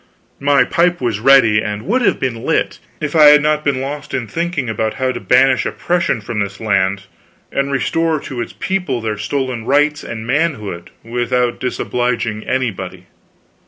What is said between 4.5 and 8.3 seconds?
about how to banish oppression from this land and restore